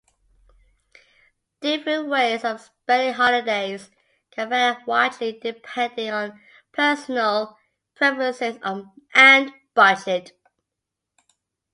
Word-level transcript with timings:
Different 1.59 2.07
ways 2.09 2.43
of 2.43 2.59
spending 2.59 3.13
holidays 3.13 3.91
can 4.31 4.49
vary 4.49 4.83
widely 4.87 5.37
depending 5.39 6.09
on 6.09 6.41
personal 6.73 7.59
preferences 7.93 8.57
and 9.13 9.51
budget. 9.75 10.31